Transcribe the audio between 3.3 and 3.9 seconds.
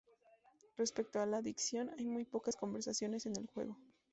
el juego.